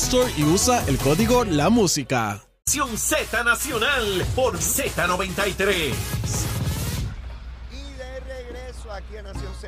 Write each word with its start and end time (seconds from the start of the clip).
Store 0.00 0.32
y 0.34 0.44
usa 0.44 0.82
el 0.88 0.96
código 0.96 1.44
La 1.44 1.68
Música. 1.68 2.42
Nación 2.66 2.96
Z 2.96 3.44
Nacional 3.44 4.24
por 4.34 4.56
Z93. 4.56 5.92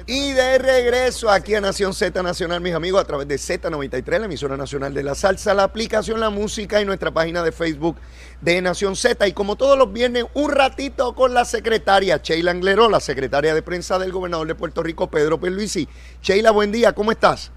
Y 0.07 0.33
de 0.33 0.59
regreso 0.59 1.31
aquí 1.31 1.55
a 1.55 1.61
Nación 1.61 1.93
Z 1.93 2.23
Nacional, 2.23 2.61
mis 2.63 2.73
amigos, 2.73 3.03
a 3.03 3.05
través 3.05 3.29
de 3.29 3.35
Z93, 3.37 4.19
la 4.19 4.25
emisora 4.25 4.57
nacional 4.57 4.95
de 4.95 5.03
la 5.03 5.15
salsa, 5.15 5.53
la 5.53 5.65
aplicación 5.65 6.19
La 6.19 6.31
Música 6.31 6.81
y 6.81 6.87
nuestra 6.87 7.11
página 7.11 7.43
de 7.43 7.53
Facebook 7.53 7.97
de 8.41 8.63
Nación 8.63 8.97
Z. 8.97 9.29
Y 9.29 9.33
como 9.33 9.57
todos 9.57 9.77
los 9.77 9.93
viernes, 9.93 10.25
un 10.33 10.51
ratito 10.51 11.15
con 11.15 11.35
la 11.35 11.45
secretaria 11.45 12.21
Sheila 12.23 12.53
Angleró, 12.53 12.89
la 12.89 13.01
secretaria 13.01 13.55
de 13.55 13.63
prensa 13.63 13.99
del 13.99 14.13
gobernador 14.13 14.47
de 14.47 14.55
Puerto 14.55 14.83
Rico, 14.83 15.11
Pedro 15.11 15.39
Pierluisi. 15.39 15.87
Sheila, 16.23 16.51
buen 16.53 16.73
día, 16.73 16.95
¿cómo 16.95 17.13
estás? 17.13 17.53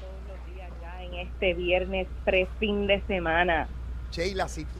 todos 0.00 0.18
los 0.28 0.54
días 0.54 0.70
ya 0.80 1.02
en 1.02 1.14
este 1.36 1.52
viernes 1.52 2.08
pre-fin 2.24 2.86
de 2.86 3.02
semana. 3.06 3.68
Sheila, 4.10 4.48
si 4.48 4.64
tú. 4.64 4.78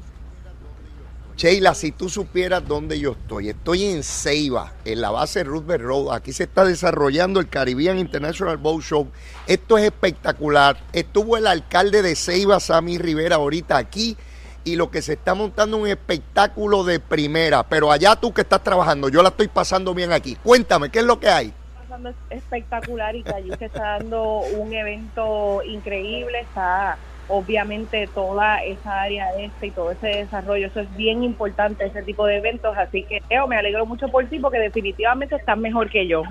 Sheila, 1.36 1.74
si 1.74 1.92
tú 1.92 2.08
supieras 2.08 2.66
dónde 2.66 2.98
yo 2.98 3.12
estoy, 3.12 3.50
estoy 3.50 3.84
en 3.84 4.02
Ceiba, 4.02 4.72
en 4.86 5.02
la 5.02 5.10
base 5.10 5.44
Roosevelt 5.44 5.84
Road. 5.84 6.14
Aquí 6.14 6.32
se 6.32 6.44
está 6.44 6.64
desarrollando 6.64 7.40
el 7.40 7.50
Caribbean 7.50 7.98
International 7.98 8.56
Boat 8.56 8.80
Show. 8.80 9.08
Esto 9.46 9.77
es 9.77 9.84
espectacular. 9.84 10.78
Estuvo 10.94 11.36
el 11.36 11.46
alcalde 11.46 12.00
de 12.00 12.16
Ceiba, 12.16 12.58
Sammy 12.58 12.96
Rivera, 12.96 13.36
ahorita 13.36 13.77
aquí. 13.77 14.16
Y 14.64 14.77
lo 14.77 14.90
que 14.90 15.02
se 15.02 15.12
está 15.12 15.34
montando 15.34 15.77
es 15.77 15.82
un 15.82 15.88
espectáculo 15.90 16.84
de 16.84 17.00
primera. 17.00 17.68
Pero 17.68 17.92
allá 17.92 18.16
tú 18.16 18.32
que 18.32 18.40
estás 18.40 18.64
trabajando, 18.64 19.10
yo 19.10 19.22
la 19.22 19.28
estoy 19.28 19.48
pasando 19.48 19.92
bien 19.92 20.12
aquí. 20.12 20.36
Cuéntame, 20.36 20.88
¿qué 20.88 21.00
es 21.00 21.04
lo 21.04 21.20
que 21.20 21.28
hay? 21.28 21.52
Pasando 21.97 22.14
espectacular 22.30 23.16
y 23.16 23.22
que 23.22 23.33
allí 23.34 23.50
se 23.58 23.66
está 23.66 23.98
dando 23.98 24.41
un 24.41 24.72
evento 24.72 25.62
increíble, 25.64 26.41
está 26.41 26.97
obviamente 27.28 28.06
toda 28.08 28.58
esa 28.62 29.02
área 29.02 29.28
este 29.39 29.69
y 29.69 29.70
todo 29.72 29.91
ese 29.91 30.06
desarrollo, 30.08 30.67
eso 30.69 30.80
es 30.80 30.97
bien 30.97 31.24
importante 31.24 31.84
ese 31.86 32.02
tipo 32.02 32.24
de 32.27 32.36
eventos, 32.36 32.77
así 32.77 33.02
que 33.05 33.20
Leo, 33.30 33.46
me 33.48 33.57
alegro 33.57 33.84
mucho 33.86 34.08
por 34.08 34.27
ti 34.27 34.39
porque 34.39 34.58
definitivamente 34.58 35.34
estás 35.34 35.58
mejor 35.58 35.90
que 35.90 36.07
yo. 36.07 36.23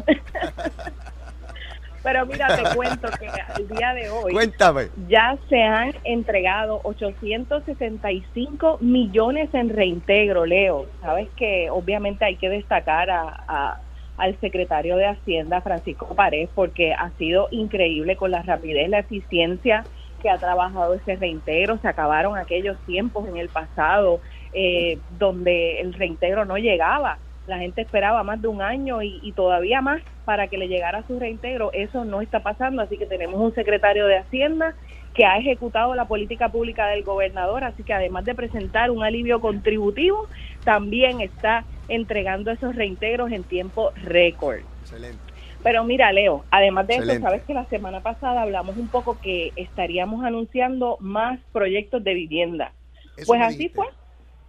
Pero 2.03 2.25
mira, 2.27 2.55
te 2.55 2.75
cuento 2.75 3.09
que 3.19 3.27
al 3.27 3.67
día 3.67 3.93
de 3.95 4.09
hoy 4.11 4.31
Cuéntame. 4.31 4.89
ya 5.07 5.35
se 5.49 5.63
han 5.63 5.91
entregado 6.03 6.79
865 6.83 8.77
millones 8.79 9.51
en 9.55 9.69
reintegro, 9.69 10.45
Leo. 10.45 10.85
Sabes 11.01 11.27
que 11.35 11.67
obviamente 11.71 12.23
hay 12.23 12.35
que 12.35 12.47
destacar 12.47 13.09
a, 13.09 13.43
a- 13.47 13.79
al 14.17 14.39
secretario 14.39 14.97
de 14.97 15.05
Hacienda, 15.05 15.61
Francisco 15.61 16.15
Pared, 16.15 16.49
porque 16.55 16.93
ha 16.93 17.11
sido 17.11 17.47
increíble 17.51 18.15
con 18.15 18.31
la 18.31 18.41
rapidez, 18.41 18.89
la 18.89 18.99
eficiencia 18.99 19.83
que 20.21 20.29
ha 20.29 20.37
trabajado 20.37 20.93
ese 20.93 21.15
reintegro. 21.15 21.77
Se 21.79 21.87
acabaron 21.87 22.37
aquellos 22.37 22.77
tiempos 22.85 23.27
en 23.27 23.37
el 23.37 23.49
pasado 23.49 24.21
eh, 24.53 24.97
donde 25.19 25.81
el 25.81 25.93
reintegro 25.93 26.45
no 26.45 26.57
llegaba. 26.57 27.17
La 27.47 27.59
gente 27.59 27.81
esperaba 27.81 28.23
más 28.23 28.41
de 28.41 28.47
un 28.47 28.61
año 28.61 29.03
y, 29.03 29.19
y 29.21 29.33
todavía 29.33 29.81
más 29.81 30.01
para 30.23 30.47
que 30.47 30.57
le 30.57 30.67
llegara 30.67 31.03
su 31.05 31.19
reintegro. 31.19 31.71
Eso 31.73 32.05
no 32.05 32.21
está 32.21 32.39
pasando, 32.39 32.81
así 32.81 32.97
que 32.97 33.05
tenemos 33.05 33.39
un 33.39 33.53
secretario 33.53 34.07
de 34.07 34.17
Hacienda 34.17 34.73
que 35.15 35.25
ha 35.25 35.37
ejecutado 35.37 35.95
la 35.95 36.05
política 36.05 36.49
pública 36.49 36.87
del 36.87 37.03
gobernador, 37.03 37.63
así 37.63 37.83
que 37.83 37.93
además 37.93 38.25
de 38.25 38.35
presentar 38.35 38.91
un 38.91 39.01
alivio 39.01 39.39
contributivo, 39.39 40.27
también 40.65 41.21
está 41.21 41.63
entregando 41.87 42.51
esos 42.51 42.75
reintegros 42.75 43.31
en 43.31 43.43
tiempo 43.43 43.91
récord. 43.95 44.59
Excelente. 44.81 45.19
Pero 45.63 45.83
mira, 45.83 46.11
Leo, 46.11 46.45
además 46.51 46.85
de 46.87 46.93
Excelente. 46.95 47.17
eso, 47.17 47.27
sabes 47.27 47.43
que 47.43 47.53
la 47.55 47.65
semana 47.65 48.01
pasada 48.01 48.43
hablamos 48.43 48.77
un 48.77 48.87
poco 48.87 49.19
que 49.19 49.51
estaríamos 49.55 50.23
anunciando 50.23 50.97
más 50.99 51.39
proyectos 51.51 52.03
de 52.03 52.13
vivienda. 52.13 52.71
Eso 53.17 53.27
Pues 53.27 53.41
así 53.41 53.57
dijiste. 53.57 53.75
fue. 53.77 53.87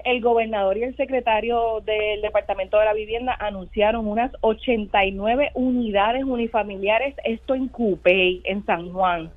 El 0.05 0.21
gobernador 0.21 0.77
y 0.77 0.85
el 0.85 0.95
secretario 0.97 1.81
del 1.85 2.21
Departamento 2.21 2.79
de 2.79 2.85
la 2.85 2.93
Vivienda 2.93 3.35
anunciaron 3.41 4.07
unas 4.07 4.31
89 4.41 5.51
unidades 5.55 6.23
unifamiliares, 6.23 7.15
esto 7.25 7.55
en 7.57 7.67
Cupey, 7.69 8.41
en 8.45 8.65
San 8.67 8.93
Juan. 8.93 9.33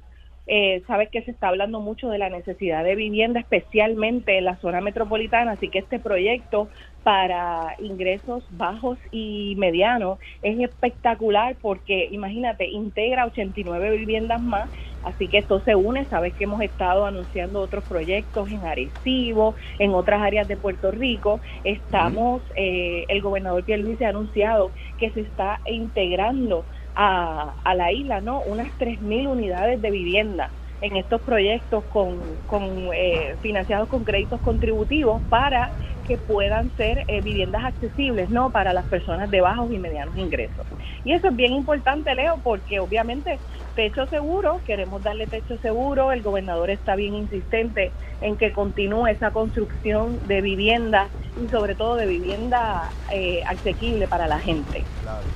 Eh, 0.52 0.82
sabes 0.88 1.10
que 1.12 1.22
se 1.22 1.30
está 1.30 1.50
hablando 1.50 1.80
mucho 1.80 2.10
de 2.10 2.18
la 2.18 2.32
necesidad 2.32 2.84
de 2.84 2.96
vivienda, 2.96 3.40
especialmente 3.40 4.36
en 4.40 4.46
la 4.46 4.58
zona 4.58 4.82
metropolitana, 4.82 5.52
así 5.52 5.70
que 5.70 5.78
este 5.78 6.00
proyecto 6.00 6.70
para 7.04 7.76
ingresos 7.78 8.48
bajos 8.50 8.98
y 9.12 9.54
medianos 9.60 10.18
es 10.42 10.60
espectacular 10.60 11.58
porque, 11.62 12.08
imagínate, 12.10 12.68
integra 12.68 13.28
89 13.28 13.96
viviendas 13.96 14.42
más, 14.42 14.72
así 15.04 15.30
que 15.30 15.38
esto 15.38 15.62
se 15.62 15.76
une, 15.76 16.08
sabes 16.10 16.34
que 16.34 16.46
hemos 16.46 16.64
estado 16.64 17.06
anunciando 17.06 17.62
otros 17.62 17.86
proyectos 17.86 18.50
en 18.50 18.66
Arecibo, 18.66 19.56
en 19.78 19.94
otras 19.94 20.20
áreas 20.20 20.48
de 20.48 20.58
Puerto 20.58 20.90
Rico, 20.90 21.42
estamos, 21.64 22.42
eh, 22.56 23.06
el 23.08 23.22
gobernador 23.22 23.64
Pierluisi 23.66 24.04
ha 24.04 24.10
anunciado 24.10 24.74
que 24.98 25.12
se 25.12 25.22
está 25.22 25.62
integrando 25.66 26.66
a, 27.02 27.56
a 27.64 27.76
la 27.76 27.94
isla, 27.94 28.20
¿no? 28.20 28.42
Unas 28.44 28.74
3.000 28.78 29.28
unidades 29.30 29.82
de 29.82 29.90
vivienda 29.90 30.54
en 30.82 30.98
estos 30.98 31.22
proyectos 31.22 31.86
con, 31.86 32.42
con 32.46 32.90
eh, 32.94 33.38
financiados 33.42 33.88
con 33.88 34.04
créditos 34.04 34.42
contributivos 34.42 35.24
para 35.30 35.74
que 36.04 36.18
puedan 36.18 36.76
ser 36.76 37.06
eh, 37.08 37.22
viviendas 37.22 37.64
accesibles, 37.64 38.30
¿no? 38.30 38.52
Para 38.52 38.74
las 38.74 38.86
personas 38.88 39.30
de 39.32 39.40
bajos 39.40 39.72
y 39.72 39.80
medianos 39.80 40.18
ingresos. 40.18 40.68
Y 41.06 41.14
eso 41.14 41.30
es 41.30 41.36
bien 41.38 41.54
importante, 41.54 42.14
Leo, 42.16 42.42
porque 42.44 42.82
obviamente 42.82 43.44
techo 43.76 44.06
seguro, 44.08 44.62
queremos 44.66 45.02
darle 45.02 45.28
techo 45.28 45.58
seguro, 45.60 46.12
el 46.12 46.22
gobernador 46.22 46.70
está 46.70 46.96
bien 46.98 47.14
insistente 47.16 47.96
en 48.20 48.36
que 48.36 48.52
continúe 48.52 49.08
esa 49.08 49.32
construcción 49.32 50.20
de 50.28 50.42
vivienda 50.42 51.14
y 51.38 51.48
sobre 51.48 51.76
todo 51.76 51.96
de 51.96 52.08
vivienda 52.08 52.98
eh, 53.14 53.42
asequible 53.48 54.10
para 54.10 54.28
la 54.28 54.40
gente. 54.42 54.90
Claro. 55.00 55.28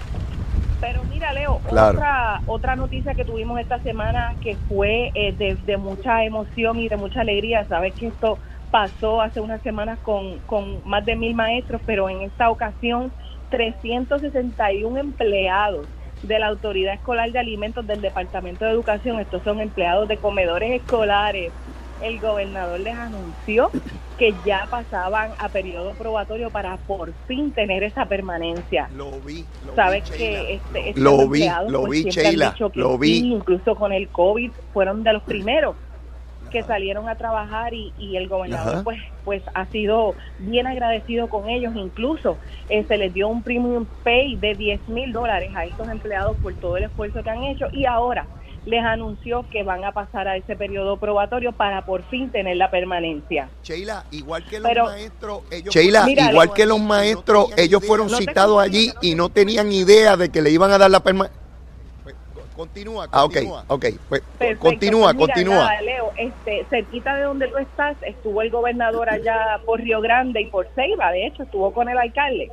Pero 0.83 1.05
mira, 1.05 1.31
Leo, 1.31 1.61
Claro. 1.61 1.97
otra, 1.97 2.41
otra 2.45 2.75
noticia 2.75 3.15
que 3.15 3.23
tuvimos 3.23 3.57
esta 3.57 3.79
semana 3.79 4.35
que 4.41 4.57
fue 4.67 5.11
eh, 5.13 5.31
de, 5.31 5.55
de 5.55 5.77
mucha 5.77 6.25
emoción 6.25 6.77
y 6.77 6.89
de 6.89 6.97
mucha 6.97 7.21
alegría. 7.21 7.65
Sabes 7.69 7.95
que 7.95 8.07
esto 8.07 8.41
pasó 8.69 9.21
hace 9.21 9.39
unas 9.39 9.61
semanas 9.61 9.97
con, 10.01 10.41
con 10.41 10.81
más 10.83 11.05
de 11.05 11.15
mil 11.15 11.35
maestros, 11.35 11.81
pero 11.85 12.09
en 12.09 12.23
esta 12.23 12.49
ocasión 12.49 13.13
361 13.47 14.97
empleados 14.99 15.87
de 16.21 16.39
la 16.39 16.47
Autoridad 16.47 16.95
Escolar 16.95 17.31
de 17.31 17.39
Alimentos 17.39 17.87
del 17.87 18.01
Departamento 18.01 18.65
de 18.65 18.71
Educación, 18.71 19.21
estos 19.21 19.41
son 19.43 19.61
empleados 19.61 20.09
de 20.09 20.19
comedores 20.19 20.81
escolares, 20.81 21.53
el 22.03 22.19
gobernador 22.19 22.79
les 22.79 22.95
anunció 22.95 23.71
que 24.17 24.33
ya 24.45 24.67
pasaban 24.69 25.31
a 25.39 25.49
periodo 25.49 25.91
probatorio 25.93 26.49
para 26.49 26.77
por 26.77 27.13
fin 27.27 27.51
tener 27.51 27.83
esa 27.83 28.05
permanencia. 28.05 28.89
Lo 28.95 29.11
vi. 29.21 29.45
Lo 29.65 29.75
Sabes 29.75 30.09
vi, 30.11 30.17
que 30.17 30.53
este, 30.55 30.89
estos 30.89 31.03
Lo 31.03 31.17
vi, 31.17 31.43
empleados, 31.43 31.71
lo 31.71 31.83
pues, 31.83 32.03
vi, 32.03 32.11
Sheila, 32.11 32.55
lo 32.73 32.97
vi. 32.97 33.19
sí, 33.19 33.33
incluso 33.33 33.75
con 33.75 33.91
el 33.91 34.07
COVID 34.09 34.51
fueron 34.73 35.03
de 35.03 35.13
los 35.13 35.23
primeros 35.23 35.75
que 36.51 36.61
salieron 36.61 37.09
a 37.09 37.15
trabajar 37.15 37.73
y, 37.73 37.91
el 38.15 38.27
gobernador 38.27 38.83
pues 38.83 38.99
pues 39.25 39.41
ha 39.55 39.65
sido 39.65 40.13
bien 40.37 40.67
agradecido 40.67 41.27
con 41.27 41.49
ellos 41.49 41.73
incluso 41.75 42.37
eh, 42.69 42.85
se 42.87 42.97
les 42.97 43.11
dio 43.11 43.27
un 43.27 43.41
premium 43.41 43.87
pay 44.03 44.35
de 44.35 44.53
10 44.53 44.87
mil 44.89 45.11
dólares 45.11 45.51
a 45.55 45.65
estos 45.65 45.89
empleados 45.89 46.37
por 46.37 46.53
todo 46.53 46.77
el 46.77 46.83
esfuerzo 46.83 47.23
que 47.23 47.29
han 47.31 47.43
hecho 47.43 47.69
y 47.71 47.85
ahora 47.85 48.27
les 48.65 48.83
anunció 48.83 49.45
que 49.49 49.63
van 49.63 49.83
a 49.83 49.91
pasar 49.91 50.27
a 50.27 50.37
ese 50.37 50.55
periodo 50.55 50.97
probatorio 50.97 51.51
para 51.51 51.85
por 51.85 52.03
fin 52.03 52.29
tener 52.29 52.57
la 52.57 52.71
permanencia. 52.71 53.49
Sheila, 53.63 54.05
igual 54.11 54.45
que 54.45 54.59
los 54.59 54.73
maestros, 54.73 55.41
ellos 55.51 55.75
igual 55.75 56.53
que 56.53 56.65
los 56.65 56.79
maestros, 56.79 57.47
ellos 57.57 57.85
fueron 57.85 58.09
citados 58.09 58.61
allí 58.61 58.91
y 59.01 59.15
no 59.15 59.29
tenían 59.29 59.71
idea 59.71 60.15
de 60.15 60.29
que 60.29 60.41
le 60.41 60.51
iban 60.51 60.71
a 60.71 60.77
dar 60.77 60.91
la 60.91 61.01
permanencia. 61.01 61.41
Pues, 62.03 62.15
continúa, 62.55 63.07
ah, 63.11 63.21
continúa. 63.23 63.65
ok, 63.67 63.85
pues, 64.07 64.21
continúa, 64.59 65.13
pues 65.13 65.27
continúa. 65.27 65.81
Leo, 65.81 66.11
este, 66.17 66.65
cerquita 66.69 67.15
de 67.15 67.23
donde 67.23 67.47
tú 67.47 67.57
estás, 67.57 67.97
estuvo 68.03 68.41
el 68.41 68.49
gobernador 68.49 69.09
allá 69.09 69.59
por 69.65 69.81
Río 69.81 69.99
Grande 70.01 70.41
y 70.41 70.45
por 70.45 70.67
Ceiba, 70.75 71.11
de 71.11 71.27
hecho, 71.27 71.43
estuvo 71.43 71.73
con 71.73 71.89
el 71.89 71.97
alcalde 71.97 72.51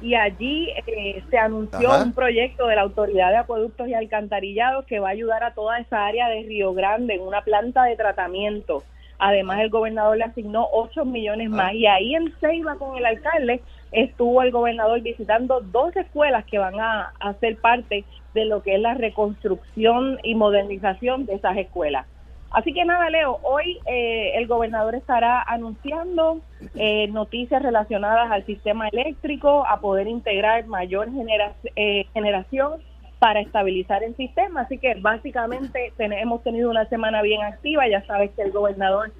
y 0.00 0.14
allí 0.14 0.70
eh, 0.86 1.22
se 1.30 1.38
anunció 1.38 1.90
un 2.02 2.12
proyecto 2.12 2.66
de 2.66 2.76
la 2.76 2.82
Autoridad 2.82 3.30
de 3.30 3.36
Acueductos 3.38 3.88
y 3.88 3.94
Alcantarillados 3.94 4.84
que 4.86 5.00
va 5.00 5.08
a 5.08 5.12
ayudar 5.12 5.44
a 5.44 5.54
toda 5.54 5.78
esa 5.78 6.06
área 6.06 6.28
de 6.28 6.42
Río 6.42 6.74
Grande 6.74 7.14
en 7.14 7.22
una 7.22 7.42
planta 7.42 7.84
de 7.84 7.96
tratamiento. 7.96 8.82
Además, 9.18 9.60
el 9.60 9.70
gobernador 9.70 10.16
le 10.16 10.24
asignó 10.24 10.66
8 10.72 11.04
millones 11.04 11.48
ah. 11.52 11.56
más 11.56 11.74
y 11.74 11.86
ahí 11.86 12.14
en 12.14 12.32
Ceiba 12.40 12.74
con 12.76 12.96
el 12.96 13.06
alcalde 13.06 13.62
estuvo 13.92 14.42
el 14.42 14.50
gobernador 14.50 15.00
visitando 15.00 15.60
dos 15.60 15.94
escuelas 15.96 16.44
que 16.46 16.58
van 16.58 16.80
a 16.80 17.12
hacer 17.20 17.56
parte 17.58 18.04
de 18.34 18.44
lo 18.46 18.62
que 18.62 18.74
es 18.74 18.80
la 18.80 18.94
reconstrucción 18.94 20.18
y 20.22 20.34
modernización 20.34 21.26
de 21.26 21.34
esas 21.34 21.56
escuelas. 21.56 22.06
Así 22.52 22.74
que 22.74 22.84
nada, 22.84 23.08
Leo, 23.08 23.38
hoy 23.42 23.80
eh, 23.86 24.32
el 24.36 24.46
gobernador 24.46 24.94
estará 24.94 25.42
anunciando 25.42 26.40
eh, 26.74 27.08
noticias 27.08 27.62
relacionadas 27.62 28.30
al 28.30 28.44
sistema 28.44 28.88
eléctrico, 28.88 29.66
a 29.66 29.80
poder 29.80 30.06
integrar 30.06 30.66
mayor 30.66 31.08
eh, 31.76 32.06
generación 32.12 32.82
para 33.18 33.40
estabilizar 33.40 34.02
el 34.02 34.14
sistema. 34.16 34.62
Así 34.62 34.76
que 34.76 34.96
básicamente 35.00 35.94
hemos 35.98 36.42
tenido 36.42 36.68
una 36.68 36.86
semana 36.88 37.22
bien 37.22 37.42
activa, 37.42 37.88
ya 37.88 38.04
sabes 38.06 38.30
que 38.36 38.42
el 38.42 38.52
gobernador 38.52 39.12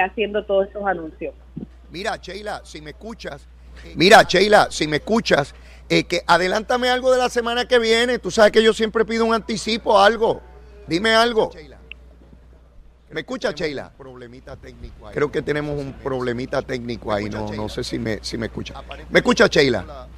haciendo 0.00 0.44
todos 0.44 0.68
estos 0.68 0.86
anuncios. 0.86 1.34
Mira, 1.90 2.16
Sheila, 2.16 2.60
si 2.64 2.80
me 2.80 2.90
escuchas, 2.90 3.48
mira, 3.96 4.22
Sheila, 4.22 4.68
si 4.70 4.86
me 4.86 4.98
escuchas, 4.98 5.54
que 5.88 6.22
adelántame 6.26 6.88
algo 6.88 7.10
de 7.12 7.18
la 7.18 7.28
semana 7.28 7.66
que 7.66 7.78
viene. 7.78 8.18
Tú 8.18 8.30
sabes 8.30 8.52
que 8.52 8.62
yo 8.62 8.72
siempre 8.72 9.04
pido 9.04 9.24
un 9.24 9.34
anticipo, 9.34 9.98
algo. 9.98 10.40
Dime 10.86 11.14
algo. 11.14 11.50
¿Me 13.12 13.20
escucha, 13.20 13.52
Sheila? 13.52 13.92
Problemita 13.96 14.56
técnico 14.56 15.06
ahí. 15.06 15.14
Creo 15.14 15.30
que 15.30 15.42
tenemos 15.42 15.78
un 15.78 15.92
problemita 15.92 16.62
técnico 16.62 17.12
ahí, 17.12 17.28
no, 17.28 17.52
no 17.52 17.68
sé 17.68 17.84
si 17.84 17.98
me, 17.98 18.20
si 18.22 18.38
me 18.38 18.46
escucha. 18.46 18.74
¿Me 19.10 19.18
escucha, 19.18 19.46
Sheila? 19.48 20.08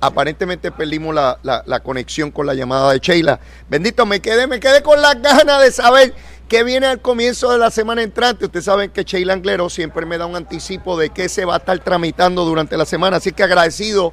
Aparentemente 0.00 0.72
perdimos 0.72 1.14
la, 1.14 1.38
la, 1.42 1.80
conexión 1.80 2.30
con 2.30 2.46
la 2.46 2.54
llamada 2.54 2.92
de 2.92 2.98
Sheila. 2.98 3.38
Bendito, 3.68 4.04
me 4.04 4.20
quedé, 4.20 4.46
me 4.46 4.58
quedé 4.58 4.82
con 4.82 5.00
las 5.00 5.20
ganas 5.22 5.62
de 5.62 5.70
saber 5.70 6.14
qué 6.48 6.64
viene 6.64 6.86
al 6.86 7.00
comienzo 7.00 7.52
de 7.52 7.58
la 7.58 7.70
semana 7.70 8.02
entrante. 8.02 8.46
Ustedes 8.46 8.64
saben 8.64 8.90
que 8.90 9.04
Sheila 9.04 9.32
Anglero 9.32 9.70
siempre 9.70 10.04
me 10.04 10.18
da 10.18 10.26
un 10.26 10.36
anticipo 10.36 10.98
de 10.98 11.10
qué 11.10 11.28
se 11.28 11.44
va 11.44 11.54
a 11.54 11.58
estar 11.58 11.78
tramitando 11.78 12.44
durante 12.44 12.76
la 12.76 12.84
semana, 12.84 13.18
así 13.18 13.32
que 13.32 13.44
agradecido 13.44 14.12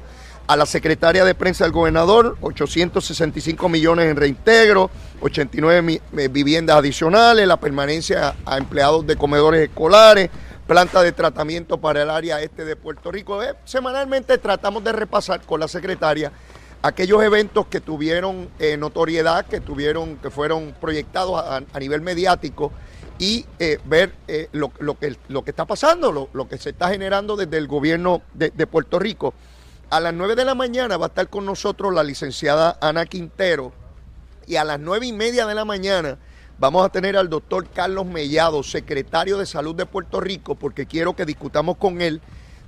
a 0.52 0.56
la 0.56 0.66
secretaria 0.66 1.24
de 1.24 1.34
prensa 1.34 1.64
del 1.64 1.72
gobernador, 1.72 2.36
865 2.42 3.70
millones 3.70 4.10
en 4.10 4.16
reintegro, 4.16 4.90
89 5.22 6.02
eh, 6.18 6.28
viviendas 6.28 6.76
adicionales, 6.76 7.46
la 7.46 7.58
permanencia 7.58 8.34
a 8.44 8.58
empleados 8.58 9.06
de 9.06 9.16
comedores 9.16 9.66
escolares, 9.66 10.28
planta 10.66 11.02
de 11.02 11.12
tratamiento 11.12 11.78
para 11.78 12.02
el 12.02 12.10
área 12.10 12.42
este 12.42 12.66
de 12.66 12.76
Puerto 12.76 13.10
Rico. 13.10 13.42
Eh, 13.42 13.54
semanalmente 13.64 14.36
tratamos 14.36 14.84
de 14.84 14.92
repasar 14.92 15.40
con 15.40 15.58
la 15.58 15.68
secretaria 15.68 16.30
aquellos 16.82 17.22
eventos 17.22 17.66
que 17.68 17.80
tuvieron 17.80 18.50
eh, 18.58 18.76
notoriedad, 18.76 19.46
que 19.46 19.60
tuvieron, 19.60 20.16
que 20.16 20.28
fueron 20.28 20.74
proyectados 20.78 21.42
a, 21.42 21.80
nivel 21.80 22.02
mediático 22.02 22.72
y 23.18 23.46
ver 23.86 24.12
lo, 24.52 24.70
que, 24.98 25.16
está 25.46 25.64
pasando, 25.64 26.28
lo, 26.30 26.48
que 26.48 26.58
se 26.58 26.70
está 26.70 26.90
generando 26.90 27.36
desde 27.36 27.56
el 27.56 27.68
gobierno 27.68 28.20
de 28.34 28.66
Puerto 28.66 28.98
Rico. 28.98 29.32
A 29.92 30.00
las 30.00 30.14
9 30.14 30.36
de 30.36 30.46
la 30.46 30.54
mañana 30.54 30.96
va 30.96 31.04
a 31.04 31.08
estar 31.08 31.28
con 31.28 31.44
nosotros 31.44 31.92
la 31.92 32.02
licenciada 32.02 32.78
Ana 32.80 33.04
Quintero 33.04 33.74
y 34.46 34.56
a 34.56 34.64
las 34.64 34.80
9 34.80 35.08
y 35.08 35.12
media 35.12 35.44
de 35.44 35.54
la 35.54 35.66
mañana 35.66 36.16
vamos 36.58 36.82
a 36.82 36.88
tener 36.88 37.14
al 37.14 37.28
doctor 37.28 37.68
Carlos 37.68 38.06
Mellado, 38.06 38.62
secretario 38.62 39.36
de 39.36 39.44
Salud 39.44 39.74
de 39.74 39.84
Puerto 39.84 40.18
Rico, 40.18 40.54
porque 40.54 40.86
quiero 40.86 41.14
que 41.14 41.26
discutamos 41.26 41.76
con 41.76 42.00
él 42.00 42.22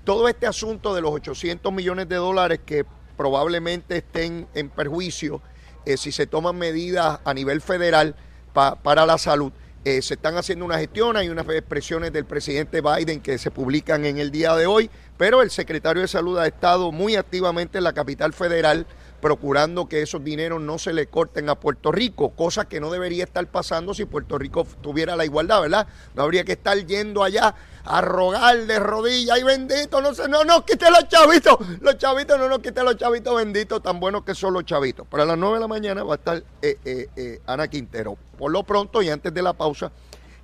todo 0.05 0.29
este 0.29 0.47
asunto 0.47 0.94
de 0.94 1.00
los 1.00 1.12
800 1.12 1.73
millones 1.73 2.11
de 2.11 2.17
dólares 2.17 2.61
que 2.67 2.85
probablemente 3.17 3.97
estén 3.97 4.47
en 4.53 4.69
perjuicio 4.69 5.41
eh, 5.87 5.97
si 5.97 6.12
se 6.12 6.27
toman 6.27 6.59
medidas 6.59 7.20
a 7.25 7.32
nivel 7.32 7.62
federal 7.62 8.17
para 8.53 9.06
la 9.06 9.17
salud. 9.17 9.50
Eh, 9.87 10.00
se 10.00 10.15
están 10.15 10.37
haciendo 10.37 10.65
una 10.65 10.79
gestión, 10.79 11.17
hay 11.17 11.29
unas 11.29 11.47
expresiones 11.49 12.11
del 12.11 12.25
presidente 12.25 12.81
Biden 12.81 13.20
que 13.20 13.37
se 13.37 13.50
publican 13.50 14.06
en 14.06 14.17
el 14.17 14.31
día 14.31 14.55
de 14.56 14.67
hoy, 14.67 14.91
pero 15.16 15.43
el 15.43 15.50
secretario 15.50 16.02
de 16.02 16.08
Salud 16.08 16.38
ha 16.38 16.46
estado 16.46 16.93
muy 16.93 17.16
activamente 17.16 17.78
en 17.78 17.84
la 17.84 17.93
capital 17.93 18.32
federal 18.32 18.87
procurando 19.25 19.88
que 19.88 20.02
esos 20.02 20.22
dineros 20.22 20.61
no 20.61 20.78
se 20.78 20.93
le 20.93 21.06
corten 21.06 21.49
a 21.49 21.55
Puerto 21.55 21.90
Rico, 21.90 22.32
cosa 22.37 22.69
que 22.69 22.78
no 22.78 22.90
debería 22.90 23.25
estar 23.25 23.46
pasando 23.46 23.94
si 23.94 24.05
Puerto 24.05 24.37
Rico 24.37 24.66
tuviera 24.82 25.16
la 25.16 25.25
igualdad, 25.25 25.62
¿verdad? 25.62 25.87
No 26.14 26.25
habría 26.25 26.44
que 26.44 26.52
estar 26.52 26.76
yendo 26.84 27.25
allá 27.25 27.55
a 27.87 28.00
rogar 28.02 28.66
de 28.66 28.78
rodillas 28.78 29.38
y 29.38 29.43
bendito, 29.43 30.02
no 30.02 30.14
sé, 30.14 30.28
no 30.28 30.44
nos 30.44 30.64
quite 30.64 30.90
los 30.90 31.08
chavitos, 31.08 31.56
los 31.81 31.96
chavitos, 31.96 32.38
no 32.38 32.50
nos 32.50 32.58
quite 32.58 32.82
los 32.82 32.99
chavitos 32.99 33.34
benditos, 33.34 33.82
tan 33.82 33.99
buenos 33.99 34.25
que 34.25 34.34
son 34.34 34.52
los 34.52 34.67
chavitos. 34.67 35.06
Pero 35.10 35.22
a 35.22 35.26
las 35.26 35.38
9 35.38 35.55
de 35.55 35.60
la 35.60 35.69
mañana 35.69 36.02
va 36.02 36.14
a 36.14 36.17
estar 36.17 36.44
eh, 36.60 36.76
eh, 36.84 37.08
eh, 37.17 37.40
Ana 37.46 37.69
Quintero. 37.69 38.19
Por 38.37 38.52
lo 38.52 38.62
pronto 38.64 39.00
y 39.00 39.08
antes 39.08 39.32
de 39.32 39.40
la 39.40 39.55
pausa, 39.55 39.90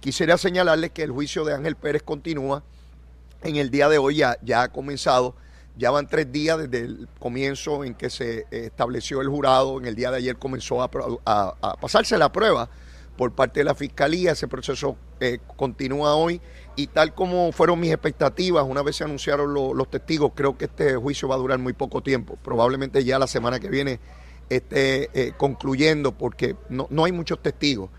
quisiera 0.01 0.39
señalarles 0.39 0.93
que 0.93 1.03
el 1.03 1.11
juicio 1.11 1.45
de 1.45 1.53
Ángel 1.53 1.77
Pérez 1.77 2.03
continúa. 2.03 2.63
En 3.43 3.57
el 3.57 3.71
día 3.71 3.89
de 3.89 3.99
hoy 3.99 4.17
ya, 4.17 4.39
ha 4.63 4.69
comenzado 4.69 5.35
ya 5.77 5.91
van 5.91 6.09
tres 6.09 6.31
días 6.31 6.59
desde 6.59 6.85
el 6.85 7.09
comienzo 7.19 7.85
en 7.85 7.95
que 7.95 8.11
se 8.11 8.41
eh, 8.41 8.67
estableció 8.67 9.23
el 9.23 9.29
jurado. 9.29 9.79
En 9.79 9.87
el 9.87 9.95
día 9.95 10.11
de 10.11 10.19
ayer 10.19 10.37
comenzó 10.37 10.83
a, 10.83 10.91
pasarse 11.81 12.19
la 12.19 12.31
prueba 12.31 12.69
por 13.17 13.33
parte 13.33 13.61
de 13.61 13.65
la 13.65 13.75
Fiscalía. 13.75 14.33
Ese 14.33 14.47
proceso 14.47 14.97
eh, 15.21 15.39
continúa 15.57 16.17
hoy. 16.17 16.41
Y 16.77 16.89
tal 16.89 17.15
como 17.15 17.51
fueron 17.53 17.81
mis 17.81 17.93
expectativas, 17.93 18.65
una 18.69 18.83
vez 18.83 18.97
se 18.97 19.05
anunciaron 19.05 19.55
los 19.55 19.91
testigos, 19.91 20.33
creo 20.35 20.59
que 20.59 20.67
este 20.67 20.97
juicio 20.97 21.29
va 21.29 21.37
a 21.37 21.39
durar 21.39 21.59
muy 21.59 21.73
poco 21.73 22.03
tiempo. 22.03 22.37
Probablemente 22.43 23.03
ya 23.05 23.19
la 23.19 23.27
semana 23.27 23.59
que 23.59 23.69
viene 23.69 24.01
esté 24.51 25.09
eh, 25.15 25.33
concluyendo 25.37 26.13
porque 26.13 26.57
no, 26.69 26.89
no, 26.91 27.05
hay 27.05 27.13
muchos 27.13 27.41
testigos. 27.41 27.91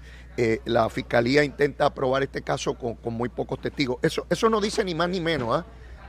La 0.65 0.89
Fiscalía 0.89 1.43
intenta 1.43 1.85
aprobar 1.85 2.23
este 2.23 2.41
caso 2.41 2.73
con, 2.73 2.95
con, 2.95 3.13
muy 3.13 3.29
pocos 3.29 3.61
testigos. 3.61 3.97
Eso, 4.01 4.25
eso 4.29 4.49
no 4.49 4.59
dice 4.59 4.83
ni 4.83 4.95
más 4.95 5.09
ni 5.09 5.19
menos. 5.21 5.55
¿ah? 5.55 5.65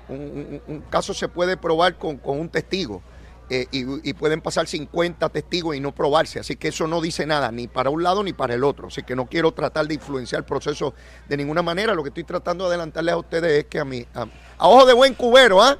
un, 0.08 0.84
caso 0.90 1.14
se 1.14 1.28
puede 1.28 1.56
probar 1.56 1.96
con, 1.96 2.20
un 2.24 2.48
testigo 2.48 3.02
eh, 3.50 3.66
y, 3.70 4.12
pueden 4.14 4.40
pasar 4.40 4.66
50 4.66 5.28
testigos 5.28 5.76
y 5.76 5.80
no 5.80 5.94
probarse. 5.94 6.40
Así 6.40 6.56
que 6.56 6.68
eso 6.68 6.86
no 6.86 7.00
dice 7.00 7.26
nada, 7.26 7.50
ni 7.52 7.68
para 7.68 7.90
un 7.90 8.02
lado 8.02 8.22
ni 8.22 8.32
para 8.32 8.54
el 8.54 8.64
otro. 8.64 8.88
Así 8.88 9.02
que 9.02 9.14
no 9.14 9.26
quiero 9.26 9.52
tratar 9.52 9.86
de 9.86 9.94
influenciar 9.94 10.40
el 10.40 10.44
proceso 10.44 10.94
de 11.28 11.36
ninguna 11.36 11.62
manera. 11.62 11.94
Lo 11.94 12.02
que 12.02 12.08
estoy 12.08 12.24
tratando 12.24 12.64
de 12.64 12.70
adelantarles 12.70 13.12
a 13.12 13.18
ustedes 13.18 13.58
es 13.58 13.64
que 13.66 13.78
a 13.78 13.84
mí, 13.84 14.06
a, 14.14 14.26
ojo 14.58 14.86
de 14.86 14.94
buen 14.94 15.14
cubero, 15.14 15.62
¿ah? 15.62 15.76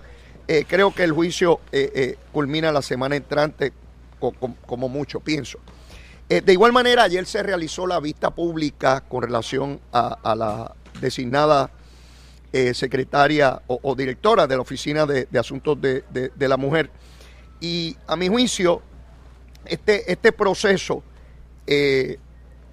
eh, 0.49 0.64
creo 0.69 0.95
que 0.95 1.05
el 1.05 1.12
juicio 1.12 1.61
eh, 1.71 2.16
culmina 2.33 2.73
la 2.73 2.83
semana 2.83 3.16
entrante 3.16 3.73
como 4.66 4.88
mucho, 4.88 5.21
pienso. 5.21 5.59
De 6.41 6.53
igual 6.53 6.73
manera, 6.73 7.03
ayer 7.03 7.27
se 7.27 7.43
realizó 7.43 7.87
la 7.87 8.01
vista 8.01 8.31
pública 8.31 9.03
con 9.03 9.23
relación 9.23 9.81
a 9.93 10.35
la 10.35 10.75
designada 11.01 11.71
eh, 12.55 12.75
secretaria 12.75 13.62
o, 13.67 13.95
directora 13.95 14.47
de 14.47 14.57
la 14.57 14.61
Oficina 14.61 15.07
de, 15.07 15.27
Asuntos 15.39 15.81
de, 15.81 16.33
la 16.37 16.59
Mujer. 16.59 16.91
Y 17.62 17.97
a 18.07 18.15
mi 18.15 18.29
juicio, 18.29 18.83
este, 19.65 20.12
este 20.12 20.33
proceso 20.33 21.03
eh, 21.67 22.19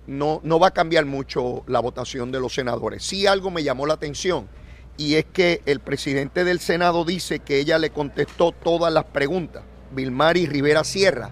no, 0.06 0.42
no 0.44 0.60
va 0.60 0.68
a 0.68 0.72
cambiar 0.72 1.06
mucho 1.06 1.64
la 1.68 1.80
votación 1.80 2.30
de 2.30 2.42
los 2.42 2.56
senadores. 2.56 3.06
Sí 3.06 3.26
algo 3.26 3.52
me 3.52 3.64
llamó 3.64 3.86
la 3.86 3.94
atención 3.94 4.50
y 4.98 5.16
es 5.16 5.24
que 5.32 5.62
el 5.66 5.80
presidente 5.80 6.44
del 6.44 6.60
Senado 6.60 7.06
dice 7.06 7.40
que 7.40 7.60
ella 7.60 7.78
le 7.80 7.92
contestó 7.92 8.52
todas 8.52 8.92
las 8.92 9.06
preguntas, 9.06 9.64
Vilmari 9.92 10.46
Rivera 10.46 10.84
Sierra. 10.84 11.32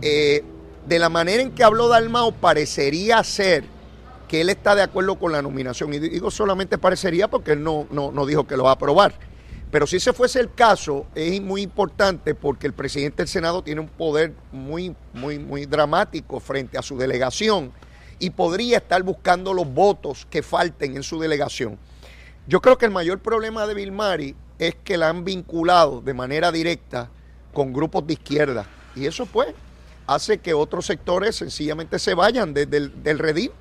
Eh, 0.00 0.44
de 0.86 0.98
la 0.98 1.08
manera 1.08 1.42
en 1.42 1.52
que 1.52 1.64
habló 1.64 1.88
Dalmao 1.88 2.32
parecería 2.32 3.22
ser 3.24 3.64
que 4.28 4.40
él 4.40 4.48
está 4.48 4.74
de 4.74 4.82
acuerdo 4.82 5.18
con 5.18 5.32
la 5.32 5.42
nominación. 5.42 5.92
Y 5.94 5.98
digo 5.98 6.30
solamente 6.30 6.78
parecería 6.78 7.28
porque 7.28 7.52
él 7.52 7.62
no, 7.62 7.86
no, 7.90 8.26
dijo 8.26 8.46
que 8.46 8.56
lo 8.56 8.64
va 8.64 8.70
a 8.70 8.74
aprobar. 8.74 9.14
Pero 9.70 9.86
si 9.86 9.96
ese 9.96 10.12
fuese 10.12 10.40
el 10.40 10.52
caso, 10.52 11.06
es 11.14 11.40
muy 11.40 11.62
importante 11.62 12.34
porque 12.34 12.66
el 12.66 12.72
presidente 12.74 13.18
del 13.18 13.28
Senado 13.28 13.62
tiene 13.62 13.80
un 13.80 13.88
poder 13.88 14.34
muy, 14.50 14.94
muy, 15.14 15.38
muy 15.38 15.66
dramático 15.66 16.40
frente 16.40 16.78
a 16.78 16.82
su 16.82 16.98
delegación 16.98 17.72
y 18.18 18.30
podría 18.30 18.78
estar 18.78 19.02
buscando 19.02 19.54
los 19.54 19.66
votos 19.66 20.26
que 20.30 20.42
falten 20.42 20.96
en 20.96 21.02
su 21.02 21.18
delegación. 21.18 21.78
Yo 22.46 22.60
creo 22.60 22.76
que 22.76 22.86
el 22.86 22.90
mayor 22.90 23.18
problema 23.20 23.66
de 23.66 23.74
Bill 23.74 23.92
Mari 23.92 24.34
es 24.58 24.76
que 24.82 24.96
la 24.96 25.08
han 25.08 25.24
vinculado 25.24 26.00
de 26.00 26.14
manera 26.14 26.52
directa 26.52 27.10
con 27.52 27.72
grupos 27.72 28.06
de 28.06 28.14
izquierda. 28.14 28.66
Y 28.94 29.06
eso 29.06 29.26
pues 29.26 29.54
hace 30.06 30.38
que 30.38 30.54
otros 30.54 30.86
sectores 30.86 31.36
sencillamente 31.36 31.98
se 31.98 32.14
vayan 32.14 32.54
desde 32.54 32.76
el, 32.76 33.02
del 33.02 33.18
redil. 33.18 33.52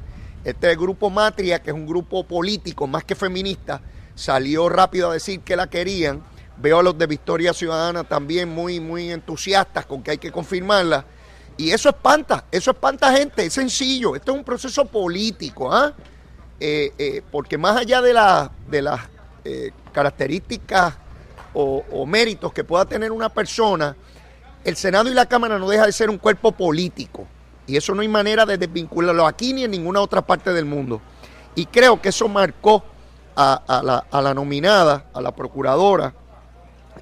Este 0.44 0.76
grupo 0.76 1.10
Matria, 1.10 1.62
que 1.62 1.70
es 1.70 1.76
un 1.76 1.86
grupo 1.86 2.24
político 2.26 2.88
más 2.88 3.04
que 3.04 3.16
feminista, 3.16 3.82
salió 4.16 4.70
rápido 4.70 5.10
a 5.10 5.14
decir 5.14 5.42
que 5.42 5.56
la 5.56 5.68
querían. 5.68 6.24
Veo 6.58 6.80
a 6.80 6.84
los 6.84 6.98
de 6.98 7.08
Victoria 7.08 7.54
Ciudadana 7.54 8.04
también 8.04 8.50
muy, 8.50 8.80
muy 8.80 9.12
entusiastas 9.12 9.86
con 9.86 10.04
que 10.04 10.12
hay 10.12 10.18
que 10.18 10.32
confirmarla. 10.32 11.06
Y 11.58 11.72
eso 11.72 11.90
espanta, 11.90 12.46
eso 12.52 12.72
espanta 12.72 13.12
gente, 13.16 13.46
es 13.46 13.54
sencillo. 13.54 14.16
Esto 14.16 14.32
es 14.32 14.38
un 14.38 14.44
proceso 14.44 14.86
político, 14.86 15.72
¿ah? 15.72 15.94
Eh, 16.60 16.94
eh, 17.00 17.24
porque 17.32 17.58
más 17.58 17.78
allá 17.78 18.02
de, 18.02 18.14
la, 18.14 18.52
de 18.70 18.84
las 18.84 19.02
eh, 19.44 19.72
características 19.92 20.94
o, 21.54 22.06
méritos 22.06 22.54
que 22.54 22.64
pueda 22.64 22.86
tener 22.86 23.12
una 23.12 23.30
persona, 23.30 23.96
el 24.64 24.76
Senado 24.76 25.10
y 25.10 25.14
la 25.14 25.26
Cámara 25.26 25.58
no 25.58 25.70
deja 25.70 25.86
de 25.86 25.92
ser 25.92 26.10
un 26.10 26.18
cuerpo 26.18 26.52
político. 26.52 27.28
Y 27.68 27.78
eso 27.78 27.96
no 27.96 28.02
hay 28.02 28.08
manera 28.08 28.46
de 28.46 28.58
desvincularlo 28.58 29.26
aquí 29.26 29.54
ni 29.54 29.64
en 29.64 29.72
ninguna 29.72 30.02
otra 30.02 30.22
parte 30.22 30.54
del 30.54 30.66
mundo. 30.66 31.02
Y 31.56 31.66
creo 31.66 32.02
que 32.02 32.10
eso 32.10 32.28
marcó 32.28 32.84
a, 33.36 33.82
la, 33.84 34.22
la 34.22 34.34
nominada, 34.34 35.06
a 35.14 35.22
la 35.22 35.34
procuradora, 35.34 36.14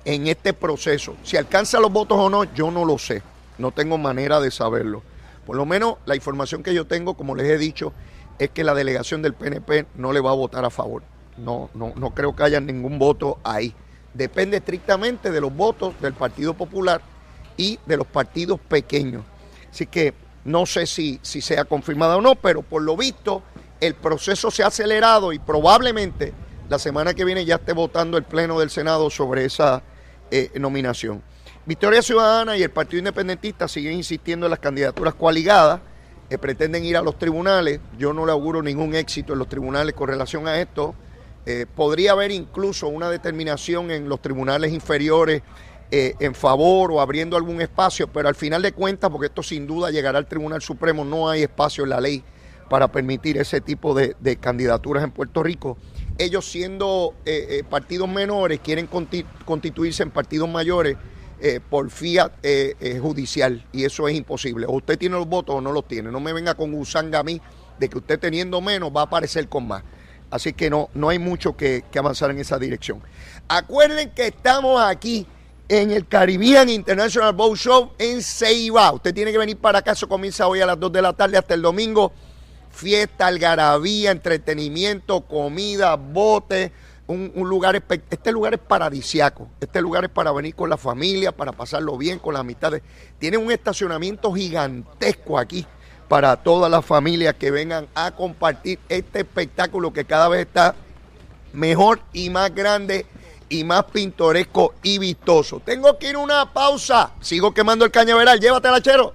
en 0.06 0.28
este 0.28 0.54
proceso. 0.54 1.16
Si 1.24 1.38
alcanza 1.38 1.80
los 1.80 1.92
votos 1.92 2.18
o 2.18 2.30
no, 2.30 2.44
yo 2.54 2.72
no 2.72 2.86
lo 2.86 2.98
sé. 2.98 3.22
No 3.58 3.72
tengo 3.72 3.98
manera 3.98 4.39
de 4.39 4.51
saberlo. 4.51 5.04
Por 5.46 5.56
lo 5.56 5.66
menos 5.66 5.96
la 6.06 6.16
información 6.16 6.63
que 6.63 6.74
yo 6.74 6.86
tengo, 6.86 7.16
como 7.16 7.36
les 7.36 7.48
he 7.50 7.58
dicho, 7.58 7.94
es 8.38 8.50
que 8.51 8.63
la 8.63 8.74
delegación 8.74 9.22
del 9.22 9.34
PNP 9.34 9.88
no 9.96 10.13
le 10.13 10.22
va 10.22 10.32
a 10.32 10.36
votar 10.36 10.63
a 10.63 10.70
favor. 10.70 11.04
No, 11.38 11.70
no, 11.74 11.94
no 11.96 12.12
creo 12.12 12.36
que 12.36 12.44
haya 12.44 12.60
ningún 12.60 13.00
voto 13.00 13.39
ahí. 13.44 13.74
Depende 14.13 14.58
estrictamente 14.58 15.32
de 15.32 15.42
los 15.42 15.54
votos 15.54 15.94
del 16.01 16.13
Partido 16.13 16.54
Popular 16.54 17.01
y 17.60 17.78
de 17.86 17.98
los 17.98 18.08
partidos 18.08 18.58
pequeños. 18.60 19.24
Así 19.70 19.86
que 19.86 20.13
no 20.46 20.66
sé 20.66 20.88
si, 20.88 21.20
si 21.22 21.42
sea 21.42 21.66
confirmada 21.66 22.16
o 22.16 22.22
no, 22.22 22.36
pero 22.36 22.62
por 22.62 22.82
lo 22.82 22.96
visto 22.96 23.44
el 23.82 23.96
proceso 23.96 24.50
se 24.50 24.63
ha 24.63 24.68
acelerado 24.68 25.34
y 25.34 25.39
probablemente 25.39 26.34
la 26.70 26.80
semana 26.80 27.13
que 27.13 27.25
viene 27.25 27.44
ya 27.44 27.56
esté 27.56 27.74
votando 27.74 28.18
el 28.18 28.24
Pleno 28.24 28.60
del 28.60 28.70
Senado 28.70 29.10
sobre 29.10 29.44
esa 29.44 29.84
eh, 30.32 30.51
nominación. 30.56 31.22
Victoria 31.66 32.01
Ciudadana 32.01 32.56
y 32.56 32.63
el 32.63 32.72
Partido 32.72 33.00
Independentista 33.00 33.68
siguen 33.68 33.94
insistiendo 33.94 34.46
en 34.46 34.51
las 34.51 34.60
candidaturas 34.60 35.13
coaligadas 35.16 35.82
que 36.30 36.38
pretenden 36.38 36.86
ir 36.86 36.96
a 36.96 37.01
los 37.01 37.20
tribunales. 37.20 37.82
Yo 37.98 38.13
no 38.13 38.25
le 38.25 38.32
auguro 38.32 38.62
ningún 38.62 38.96
éxito 38.96 39.34
en 39.34 39.39
los 39.39 39.50
tribunales 39.50 39.96
con 39.96 40.08
relación 40.08 40.48
a 40.48 40.62
esto. 40.62 40.96
Eh, 41.46 41.66
podría 41.75 42.13
haber 42.13 42.32
incluso 42.32 42.88
una 42.88 43.10
determinación 43.10 43.92
en 43.92 44.08
los 44.08 44.22
tribunales 44.22 44.72
inferiores 44.72 45.42
eh, 45.91 46.15
en 46.19 46.36
favor 46.36 46.91
o 46.91 47.01
abriendo 47.01 47.38
algún 47.38 47.62
espacio, 47.62 48.08
pero 48.08 48.27
al 48.27 48.36
final 48.36 48.62
de 48.62 48.72
cuentas, 48.72 49.10
porque 49.10 49.27
esto 49.27 49.43
sin 49.43 49.67
duda 49.67 49.91
llegará 49.91 50.17
al 50.17 50.27
Tribunal 50.27 50.62
Supremo, 50.62 51.03
no 51.03 51.29
hay 51.29 51.43
espacio 51.43 51.84
en 51.84 51.89
la 51.91 52.01
ley 52.01 52.24
para 52.69 52.91
permitir 52.91 53.38
ese 53.38 53.62
tipo 53.62 53.96
de, 53.96 54.15
candidaturas 54.39 55.03
en 55.03 55.12
Puerto 55.12 55.41
Rico. 55.41 55.77
Ellos 56.17 56.50
siendo 56.50 57.15
eh, 57.25 57.63
partidos 57.69 58.10
menores 58.10 58.60
quieren 58.60 58.88
constituirse 59.46 60.03
en 60.03 60.12
partidos 60.12 60.50
mayores 60.50 60.98
eh, 61.41 61.62
por 61.62 61.89
fiat 61.89 62.34
eh, 62.43 62.75
eh, 62.81 63.00
judicial 63.00 63.65
y 63.72 63.86
eso 63.86 64.10
es 64.10 64.15
imposible. 64.17 64.65
O 64.65 64.74
usted 64.74 64.98
tiene 65.00 65.15
los 65.15 65.25
votos 65.25 65.55
o 65.55 65.62
no 65.62 65.72
los 65.72 65.88
tiene. 65.88 66.12
No 66.12 66.19
me 66.19 66.34
venga 66.34 66.53
con 66.55 66.74
usanga 66.74 67.19
a 67.19 67.24
mí 67.24 67.39
de 67.79 67.88
que 67.88 67.98
usted 67.98 68.19
teniendo 68.19 68.60
menos 68.60 68.91
va 68.93 69.01
a 69.01 69.03
aparecer 69.05 69.48
con 69.48 69.65
más. 69.65 69.84
Así 70.31 70.51
que 70.51 70.69
no, 70.69 70.89
no 70.93 71.08
hay 71.08 71.17
mucho 71.17 71.55
que, 71.55 71.86
avanzar 71.98 72.31
en 72.31 72.39
esa 72.39 72.60
dirección. 72.60 73.01
Acuerden 73.48 74.10
que 74.10 74.27
estamos 74.27 74.81
aquí 74.81 75.25
en 75.69 75.91
el 75.91 76.07
Caribbean 76.07 76.67
International 76.67 77.33
Boat 77.33 77.57
Show 77.57 77.91
en 77.97 78.21
Ceiba. 78.21 78.91
Usted 78.91 79.13
tiene 79.13 79.31
que 79.31 79.38
venir 79.38 79.57
para 79.57 79.79
acá. 79.79 79.93
Eso 79.93 80.09
comienza 80.09 80.47
hoy 80.47 80.59
a 80.59 80.65
las 80.65 80.79
2 80.79 80.91
de 80.91 81.01
la 81.01 81.13
tarde 81.13 81.38
hasta 81.38 81.53
el 81.53 81.61
domingo. 81.61 82.11
Fiesta, 82.71 83.27
algarabía, 83.27 84.11
entretenimiento, 84.11 85.21
comida, 85.21 85.95
bote 85.95 86.73
un, 87.09 87.49
lugar, 87.49 87.81
este 88.11 88.31
lugar 88.31 88.53
es 88.53 88.59
paradisiaco, 88.59 89.47
este 89.59 89.81
lugar 89.81 90.03
es 90.03 90.11
para 90.11 90.31
venir 90.31 90.53
con 90.53 90.69
la 90.69 90.77
familia, 90.77 91.31
para 91.31 91.51
pasarlo 91.51 91.97
bien 91.97 92.19
con 92.19 92.35
las 92.35 92.41
amistades. 92.41 92.83
Tiene 93.17 93.38
un 93.38 93.51
estacionamiento 93.51 94.31
gigantesco 94.31 95.39
aquí 95.39 95.65
para 96.07 96.35
todas 96.38 96.69
las 96.69 96.85
familias 96.85 97.33
que 97.33 97.49
vengan 97.49 97.88
a 97.95 98.11
compartir 98.11 98.77
este 98.89 99.19
espectáculo 99.19 99.91
que 99.91 100.05
cada 100.05 100.27
vez 100.27 100.41
está 100.45 100.75
mejor 101.51 101.99
y 102.13 102.29
más 102.29 102.53
grande 102.53 103.07
y 103.50 103.63
más 103.63 103.86
pintoresco 103.86 104.75
y 104.84 105.00
vistoso. 105.00 105.62
Tengo 105.65 105.98
que 105.98 106.10
ir 106.10 106.15
a 106.15 106.20
una 106.20 106.53
pausa. 106.53 107.12
Sigo 107.20 107.53
quemando 107.53 107.86
el 107.86 107.91
cañaveral. 107.91 108.39
Llévatela, 108.39 108.82
chero 108.82 109.13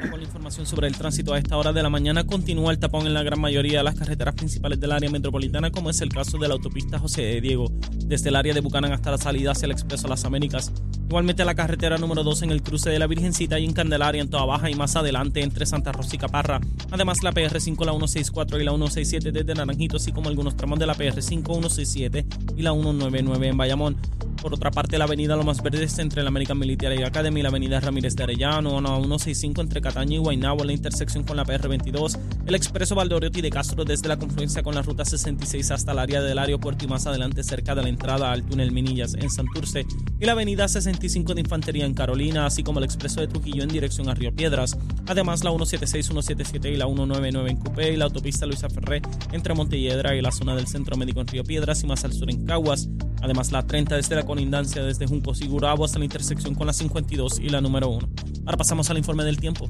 con 0.00 0.18
la 0.18 0.24
información 0.24 0.66
sobre 0.66 0.88
el 0.88 0.96
tránsito 0.96 1.32
a 1.32 1.38
esta 1.38 1.56
hora 1.56 1.72
de 1.72 1.82
la 1.82 1.88
mañana. 1.88 2.24
Continúa 2.24 2.72
el 2.72 2.78
tapón 2.78 3.06
en 3.06 3.14
la 3.14 3.22
gran 3.22 3.40
mayoría 3.40 3.78
de 3.78 3.84
las 3.84 3.94
carreteras 3.94 4.34
principales 4.34 4.80
del 4.80 4.92
área 4.92 5.10
metropolitana, 5.10 5.70
como 5.70 5.90
es 5.90 6.00
el 6.00 6.08
caso 6.08 6.38
de 6.38 6.48
la 6.48 6.54
autopista 6.54 6.98
José 6.98 7.40
Diego, 7.40 7.70
desde 7.92 8.30
el 8.30 8.36
área 8.36 8.54
de 8.54 8.60
Bucanán 8.60 8.92
hasta 8.92 9.10
la 9.10 9.18
salida 9.18 9.52
hacia 9.52 9.66
el 9.66 9.72
Expreso 9.72 10.08
Las 10.08 10.24
Américas. 10.24 10.72
Igualmente 11.08 11.44
la 11.44 11.54
carretera 11.54 11.98
número 11.98 12.24
2 12.24 12.42
en 12.42 12.50
el 12.50 12.62
cruce 12.62 12.90
de 12.90 12.98
la 12.98 13.06
Virgencita 13.06 13.58
y 13.58 13.64
en 13.64 13.72
Candelaria 13.72 14.22
en 14.22 14.30
Toda 14.30 14.46
Baja 14.46 14.70
y 14.70 14.74
más 14.74 14.96
adelante 14.96 15.42
entre 15.42 15.66
Santa 15.66 15.92
Rosa 15.92 16.16
y 16.16 16.18
Caparra. 16.18 16.60
Además 16.90 17.22
la 17.22 17.32
PR5, 17.32 17.84
la 17.84 17.92
164 17.92 18.60
y 18.60 18.64
la 18.64 18.72
167 18.72 19.30
desde 19.30 19.54
Naranjito, 19.54 19.98
así 19.98 20.12
como 20.12 20.28
algunos 20.28 20.56
tramos 20.56 20.78
de 20.78 20.86
la 20.86 20.94
PR5, 20.94 21.44
167 21.44 22.26
y 22.56 22.62
la 22.62 22.72
199 22.72 23.48
en 23.48 23.56
Bayamón. 23.56 23.96
Por 24.44 24.52
otra 24.52 24.70
parte, 24.70 24.98
la 24.98 25.06
avenida 25.06 25.36
Lomas 25.36 25.62
Verdes 25.62 25.98
entre 25.98 26.22
la 26.22 26.28
American 26.28 26.58
Military 26.58 27.02
Academy 27.02 27.40
y 27.40 27.42
la 27.42 27.48
avenida 27.48 27.80
Ramírez 27.80 28.14
de 28.14 28.24
Arellano, 28.24 28.78
la 28.78 28.90
165 28.90 29.62
entre 29.62 29.80
Cataño 29.80 30.16
y 30.16 30.18
Guaynabo 30.18 30.60
en 30.60 30.66
la 30.66 30.72
intersección 30.74 31.24
con 31.24 31.38
la 31.38 31.46
PR22, 31.46 32.18
el 32.44 32.54
expreso 32.54 32.94
Valdoriotti 32.94 33.40
de 33.40 33.48
Castro 33.48 33.86
desde 33.86 34.06
la 34.06 34.18
confluencia 34.18 34.62
con 34.62 34.74
la 34.74 34.82
ruta 34.82 35.06
66 35.06 35.70
hasta 35.70 35.92
el 35.92 35.98
área 35.98 36.20
del 36.20 36.38
aeropuerto 36.38 36.84
y 36.84 36.88
más 36.88 37.06
adelante 37.06 37.42
cerca 37.42 37.74
de 37.74 37.84
la 37.84 37.88
entrada 37.88 38.32
al 38.32 38.44
túnel 38.44 38.70
Minillas 38.70 39.14
en 39.14 39.30
Santurce 39.30 39.86
y 40.20 40.26
la 40.26 40.32
avenida 40.32 40.68
65 40.68 41.32
de 41.32 41.40
Infantería 41.40 41.86
en 41.86 41.94
Carolina, 41.94 42.44
así 42.44 42.62
como 42.62 42.80
el 42.80 42.84
expreso 42.84 43.22
de 43.22 43.28
Trujillo 43.28 43.62
en 43.62 43.70
dirección 43.70 44.10
a 44.10 44.14
Río 44.14 44.30
Piedras. 44.36 44.76
Además, 45.06 45.42
la 45.42 45.52
176, 45.52 46.04
177 46.04 46.68
y 46.70 46.76
la 46.76 46.84
199 46.84 47.50
en 47.50 47.56
Cupé 47.56 47.94
y 47.94 47.96
la 47.96 48.04
autopista 48.04 48.44
Luisa 48.44 48.68
Ferré 48.68 49.00
entre 49.32 49.54
Montelledra 49.54 50.14
y 50.14 50.20
la 50.20 50.32
zona 50.32 50.54
del 50.54 50.66
Centro 50.66 50.98
Médico 50.98 51.22
en 51.22 51.28
Río 51.28 51.44
Piedras 51.44 51.82
y 51.82 51.86
más 51.86 52.04
al 52.04 52.12
sur 52.12 52.28
en 52.28 52.44
Caguas. 52.44 52.90
Además, 53.24 53.52
la 53.52 53.66
30 53.66 53.96
desde 53.96 54.16
la 54.16 54.26
conindancia 54.26 54.84
desde 54.84 55.06
Junco 55.06 55.34
Sigurabo 55.34 55.86
hasta 55.86 55.98
la 55.98 56.04
intersección 56.04 56.54
con 56.54 56.66
la 56.66 56.74
52 56.74 57.38
y 57.38 57.48
la 57.48 57.62
número 57.62 57.88
1. 57.88 58.08
Ahora 58.44 58.58
pasamos 58.58 58.90
al 58.90 58.98
informe 58.98 59.24
del 59.24 59.38
tiempo. 59.38 59.66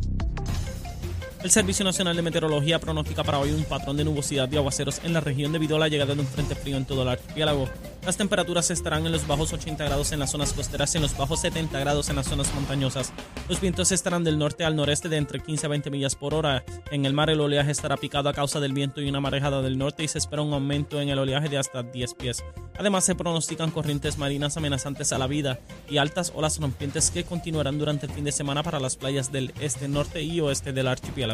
El 1.45 1.51
Servicio 1.51 1.85
Nacional 1.85 2.17
de 2.17 2.23
Meteorología 2.23 2.79
pronostica 2.79 3.23
para 3.23 3.39
hoy 3.39 3.51
un 3.51 3.65
patrón 3.65 3.99
de 3.99 4.05
nubosidad 4.05 4.51
y 4.51 4.57
aguaceros 4.57 5.03
en 5.05 5.13
la 5.13 5.21
región 5.21 5.53
debido 5.53 5.77
a 5.77 5.79
la 5.79 5.89
llegada 5.89 6.15
de 6.15 6.21
un 6.23 6.27
frente 6.27 6.55
frío 6.55 6.79
en 6.79 6.87
todo 6.87 7.03
el 7.03 7.09
archipiélago. 7.09 7.69
Las 8.07 8.17
temperaturas 8.17 8.71
estarán 8.71 9.05
en 9.05 9.13
los 9.13 9.27
bajos 9.27 9.53
80 9.53 9.85
grados 9.85 10.13
en 10.13 10.21
las 10.21 10.31
zonas 10.31 10.55
costeras 10.55 10.95
y 10.95 10.99
en 10.99 11.03
los 11.03 11.15
bajos 11.15 11.43
70 11.43 11.79
grados 11.81 12.09
en 12.09 12.17
las 12.17 12.29
zonas 12.29 12.55
montañosas. 12.55 13.13
Los 13.47 13.61
vientos 13.61 13.93
estarán 13.93 14.25
del 14.25 14.39
norte 14.39 14.65
al 14.65 14.75
noreste 14.75 15.11
de 15.11 15.19
entre 15.19 15.41
15 15.41 15.67
a 15.67 15.69
20 15.69 15.91
millas 15.91 16.15
por 16.15 16.33
hora. 16.33 16.65
En 16.91 17.05
el 17.05 17.13
mar 17.13 17.29
el 17.29 17.41
oleaje 17.41 17.71
estará 17.71 17.99
picado 17.99 18.31
a 18.31 18.35
causa 18.35 18.59
del 18.59 18.73
viento 18.73 19.03
y 19.03 19.09
una 19.11 19.21
marejada 19.21 19.61
del 19.61 19.77
norte 19.77 20.03
y 20.03 20.09
se 20.09 20.19
espera 20.19 20.41
un 20.41 20.55
aumento 20.55 20.99
en 20.99 21.11
el 21.11 21.19
oleaje 21.19 21.51
de 21.51 21.59
hasta 21.59 21.83
10 21.83 22.15
pies. 22.15 22.43
Además 22.79 23.05
se 23.05 23.15
pronostican 23.15 23.71
corrientes 23.71 24.17
marinas 24.17 24.57
amenazantes 24.57 25.13
a 25.13 25.19
la 25.19 25.27
vida 25.27 25.61
y 25.91 25.99
altas 25.99 26.33
olas 26.35 26.59
rompientes 26.59 27.11
que 27.11 27.25
continuarán 27.25 27.79
durante 27.79 28.07
el 28.07 28.13
fin 28.13 28.25
de 28.25 28.33
semana 28.33 28.63
para 28.63 28.81
las 28.81 28.97
playas 28.97 29.31
del 29.31 29.53
este, 29.61 29.89
norte 29.89 30.23
y 30.23 30.41
oeste 30.41 30.73
del 30.73 30.89
archipiélago. 30.89 31.34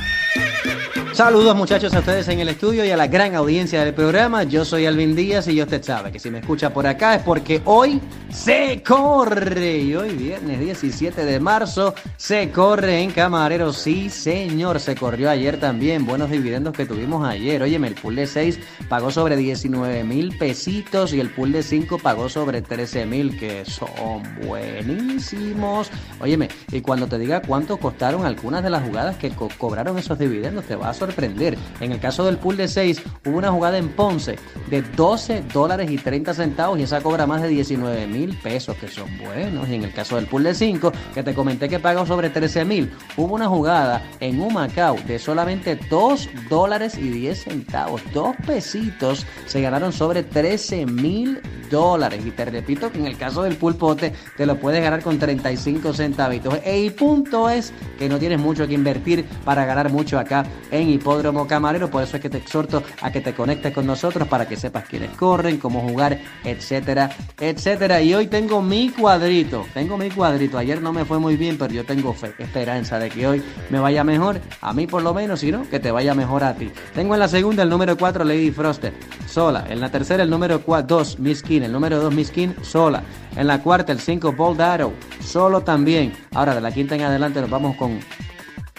Saludos 1.13 1.57
muchachos 1.57 1.93
a 1.93 1.99
ustedes 1.99 2.29
en 2.29 2.39
el 2.39 2.47
estudio 2.47 2.85
y 2.85 2.89
a 2.89 2.95
la 2.95 3.07
gran 3.07 3.35
audiencia 3.35 3.83
del 3.83 3.93
programa. 3.93 4.43
Yo 4.43 4.63
soy 4.63 4.85
Alvin 4.85 5.13
Díaz 5.13 5.45
y 5.49 5.61
usted 5.61 5.83
sabe 5.83 6.09
que 6.09 6.19
si 6.19 6.31
me 6.31 6.39
escucha 6.39 6.73
por 6.73 6.87
acá 6.87 7.15
es 7.15 7.23
porque 7.23 7.61
hoy 7.65 7.99
se 8.29 8.81
corre. 8.81 9.79
Y 9.79 9.93
hoy 9.93 10.15
viernes 10.15 10.61
17 10.61 11.25
de 11.25 11.39
marzo 11.41 11.93
se 12.15 12.49
corre 12.49 13.01
en 13.01 13.11
Camarero. 13.11 13.73
Sí 13.73 14.09
señor, 14.09 14.79
se 14.79 14.95
corrió 14.95 15.29
ayer 15.29 15.59
también. 15.59 16.05
Buenos 16.05 16.31
dividendos 16.31 16.73
que 16.73 16.85
tuvimos 16.85 17.27
ayer. 17.27 17.61
Óyeme, 17.61 17.89
el 17.89 17.95
pool 17.95 18.15
de 18.15 18.25
6 18.25 18.59
pagó 18.87 19.11
sobre 19.11 19.35
19 19.35 20.05
mil 20.05 20.37
pesitos 20.37 21.13
y 21.13 21.19
el 21.19 21.29
pool 21.29 21.51
de 21.51 21.61
5 21.61 21.99
pagó 21.99 22.29
sobre 22.29 22.61
13 22.61 23.05
mil 23.05 23.37
que 23.37 23.65
son 23.65 24.23
buenísimos. 24.45 25.91
Óyeme, 26.21 26.47
y 26.71 26.79
cuando 26.79 27.07
te 27.07 27.17
diga 27.19 27.41
cuánto 27.41 27.75
costaron 27.75 28.25
algunas 28.25 28.63
de 28.63 28.69
las 28.69 28.83
jugadas 28.83 29.17
que 29.17 29.29
cobraron 29.57 29.97
esos 29.97 30.17
dividendos 30.17 30.63
te 30.65 30.77
va 30.77 30.89
a 30.89 31.00
sorprender 31.01 31.57
en 31.79 31.91
el 31.91 31.99
caso 31.99 32.23
del 32.25 32.37
pool 32.37 32.57
de 32.57 32.67
6, 32.67 33.01
hubo 33.25 33.37
una 33.37 33.51
jugada 33.51 33.79
en 33.79 33.89
Ponce 33.89 34.37
de 34.69 34.83
12 34.83 35.45
dólares 35.51 35.89
y 35.89 35.97
30 35.97 36.33
centavos 36.35 36.79
y 36.79 36.83
esa 36.83 37.01
cobra 37.01 37.25
más 37.25 37.41
de 37.41 37.47
19 37.47 38.05
mil 38.05 38.37
pesos, 38.37 38.77
que 38.77 38.87
son 38.87 39.09
buenos. 39.17 39.67
Y 39.67 39.75
en 39.75 39.83
el 39.83 39.93
caso 39.93 40.15
del 40.17 40.27
pool 40.27 40.43
de 40.43 40.53
5, 40.53 40.91
que 41.15 41.23
te 41.23 41.33
comenté 41.33 41.67
que 41.69 41.79
pagó 41.79 42.05
sobre 42.05 42.29
13 42.29 42.65
mil, 42.65 42.91
hubo 43.17 43.33
una 43.33 43.47
jugada 43.47 44.03
en 44.19 44.39
Humacao 44.39 44.95
de 45.07 45.17
solamente 45.17 45.75
2 45.89 46.29
dólares 46.49 46.97
y 46.99 47.09
10 47.09 47.43
centavos. 47.45 48.01
Dos 48.13 48.35
pesitos 48.45 49.25
se 49.47 49.61
ganaron 49.61 49.91
sobre 49.91 50.21
13 50.21 50.85
mil 50.85 51.41
dólares. 51.71 52.23
Y 52.23 52.31
te 52.31 52.45
repito 52.45 52.91
que 52.91 52.99
en 52.99 53.07
el 53.07 53.17
caso 53.17 53.41
del 53.41 53.55
pulpote 53.55 54.13
te 54.37 54.45
lo 54.45 54.59
puedes 54.59 54.83
ganar 54.83 55.01
con 55.01 55.17
35 55.17 55.93
centavitos. 55.93 56.59
El 56.63 56.93
punto 56.93 57.49
es 57.49 57.73
que 57.97 58.07
no 58.07 58.19
tienes 58.19 58.39
mucho 58.39 58.67
que 58.67 58.73
invertir 58.73 59.25
para 59.43 59.65
ganar 59.65 59.89
mucho 59.89 60.19
acá 60.19 60.45
en 60.69 60.89
Hipódromo 60.89 61.47
Camarero. 61.47 61.89
Por 61.89 62.03
eso 62.03 62.17
es 62.17 62.21
que 62.21 62.29
te 62.29 62.37
exhorto 62.37 62.83
a 63.01 63.11
que 63.11 63.21
te 63.21 63.33
conectes 63.33 63.73
con 63.73 63.87
nosotros 63.87 64.27
para 64.27 64.47
que 64.47 64.57
sepas 64.57 64.85
quiénes 64.87 65.11
corren, 65.11 65.57
cómo 65.57 65.81
jugar, 65.81 66.19
etcétera, 66.43 67.09
etcétera. 67.39 68.01
Y 68.01 68.13
hoy 68.13 68.27
tengo 68.27 68.61
mi 68.61 68.89
cuadrito. 68.89 69.65
Tengo 69.73 69.97
mi 69.97 70.09
cuadrito. 70.09 70.57
Ayer 70.57 70.81
no 70.81 70.93
me 70.93 71.05
fue 71.05 71.19
muy 71.19 71.37
bien, 71.37 71.57
pero 71.57 71.73
yo 71.73 71.85
tengo 71.85 72.13
fe, 72.13 72.33
esperanza 72.37 72.99
de 72.99 73.09
que 73.09 73.25
hoy 73.27 73.41
me 73.69 73.79
vaya 73.79 74.03
mejor. 74.03 74.41
A 74.61 74.73
mí 74.73 74.87
por 74.87 75.01
lo 75.01 75.13
menos, 75.13 75.39
si 75.39 75.51
no, 75.51 75.67
que 75.69 75.79
te 75.79 75.91
vaya 75.91 76.13
mejor 76.13 76.43
a 76.43 76.53
ti. 76.53 76.71
Tengo 76.93 77.13
en 77.13 77.19
la 77.19 77.27
segunda 77.27 77.63
el 77.63 77.69
número 77.69 77.97
4, 77.97 78.23
Lady 78.23 78.51
Froster, 78.51 78.93
sola. 79.27 79.65
En 79.69 79.79
la 79.79 79.89
tercera 79.89 80.23
el 80.23 80.29
número 80.29 80.59
2, 80.59 81.19
Miss 81.19 81.43
El 81.63 81.71
número 81.71 81.99
2, 81.99 82.13
Miss 82.13 82.31
King, 82.31 82.49
sola. 82.61 83.03
En 83.35 83.47
la 83.47 83.61
cuarta 83.61 83.91
el 83.91 83.99
5, 83.99 84.33
Bold 84.33 84.61
Arrow, 84.61 84.93
solo 85.21 85.61
también. 85.61 86.13
Ahora 86.33 86.55
de 86.55 86.61
la 86.61 86.71
quinta 86.71 86.95
en 86.95 87.01
adelante 87.03 87.41
nos 87.41 87.49
vamos 87.49 87.75
con 87.75 87.99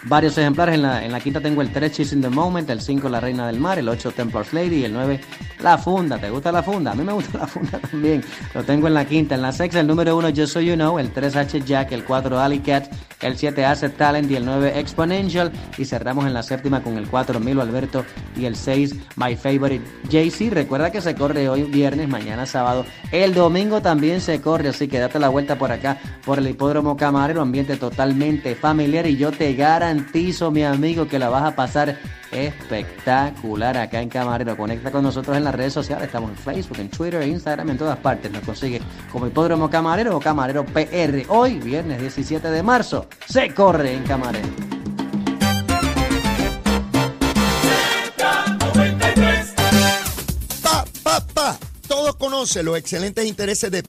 varios 0.05 0.37
ejemplares. 0.39 0.75
En 0.75 0.83
la, 0.83 1.05
en 1.05 1.13
la 1.13 1.21
quinta 1.21 1.41
tengo 1.41 1.63
el 1.63 1.73
3 1.73 1.93
Cheese 1.93 2.15
in 2.15 2.23
the 2.23 2.29
Moment, 2.29 2.69
el 2.71 2.81
5 2.81 3.09
La 3.09 3.21
Reina 3.21 3.47
del 3.47 3.61
Mar, 3.61 3.79
el 3.79 3.89
8 3.89 4.13
Templars 4.13 4.53
Lady 4.53 4.77
y 4.77 4.85
el 4.85 4.93
9 4.93 5.21
La 5.61 5.79
Funda. 5.79 6.19
¿Te 6.19 6.31
gusta 6.31 6.53
la 6.53 6.63
funda? 6.63 6.93
A 6.93 6.95
mí 6.95 7.05
me 7.05 7.13
gusta 7.13 7.39
la 7.41 7.47
funda 7.47 7.79
también. 7.79 8.25
Lo 8.55 8.65
tengo 8.65 8.87
en 8.89 8.95
la 8.95 9.05
quinta. 9.05 9.35
En 9.35 9.43
la 9.43 9.53
sexta 9.53 9.81
el 9.81 9.87
número 9.87 10.17
1 10.17 10.29
Just 10.29 10.55
So 10.55 10.61
You 10.61 10.75
Know, 10.75 10.99
el 10.99 11.11
3 11.11 11.37
H 11.37 11.61
Jack, 11.63 11.93
el 11.93 12.05
4 12.05 12.41
Alley 12.41 12.61
Cat, 12.61 12.93
el 13.21 13.37
7 13.37 13.65
Asset 13.65 13.97
Talent 13.97 14.31
y 14.31 14.37
el 14.37 14.45
9 14.45 14.79
Exponential. 14.79 15.53
Y 15.79 15.85
cerramos 15.85 16.27
en 16.27 16.35
la 16.35 16.43
séptima 16.43 16.83
con 16.83 16.97
el 16.97 17.09
4 17.09 17.41
Milo 17.41 17.63
Alberto 17.63 18.05
y 18.37 18.47
el 18.47 18.57
6 18.57 18.95
My 19.17 19.37
Favorite 19.37 19.85
JC. 20.09 20.51
Recuerda 20.53 20.91
que 20.91 21.01
se 21.01 21.15
corre 21.15 21.49
hoy 21.49 21.63
viernes, 21.65 22.09
mañana 22.09 22.47
sábado. 22.47 22.85
El 23.11 23.35
domingo 23.35 23.83
también 23.83 24.21
se 24.21 24.41
corre, 24.41 24.69
así 24.69 24.89
que 24.89 24.99
date 24.99 25.19
la 25.19 25.29
vuelta 25.29 25.57
por 25.57 25.71
acá, 25.73 25.99
por 26.25 26.39
el 26.39 26.49
hipódromo 26.49 26.97
Camarero, 26.97 27.43
ambiente 27.43 27.77
totalmente 27.77 28.55
familiar 28.55 29.07
y 29.07 29.17
yo 29.17 29.31
te 29.33 29.55
garantizo, 29.93 30.51
mi 30.51 30.65
amigo, 30.65 31.07
que 31.07 31.19
la 31.19 31.29
vas 31.29 31.45
a 31.45 31.55
pasar 31.55 31.99
espectacular 32.31 33.77
acá 33.77 34.01
en 34.01 34.09
Camarero. 34.09 34.57
Conecta 34.57 34.91
con 34.91 35.03
nosotros 35.03 35.37
en 35.37 35.45
las 35.45 35.55
redes 35.55 35.75
sociales. 35.75 36.07
Estamos 36.07 36.31
en 36.31 36.37
Facebook, 36.37 36.79
en 36.79 36.89
Twitter, 36.89 37.27
Instagram, 37.27 37.71
en 37.71 37.79
todas 37.79 37.99
partes. 37.99 38.33
Nos 38.33 38.43
consigue 38.43 38.81
como 39.11 39.27
Hipódromo 39.27 39.69
Camarero 39.69 40.17
o 40.17 40.21
Camarero 40.21 40.65
PR. 40.65 41.27
Hoy, 41.29 41.59
viernes 41.59 42.01
17 42.01 42.51
de 42.51 42.63
marzo, 42.63 43.07
se 43.29 43.53
corre 43.53 43.93
en 43.93 44.03
Camarero. 44.05 44.49
Pa, 50.63 50.85
pa, 51.03 51.27
pa. 51.35 51.59
Todos 51.87 52.17
conocen 52.17 52.65
los 52.65 52.79
excelentes 52.79 53.27
intereses 53.27 53.71
de 53.71 53.83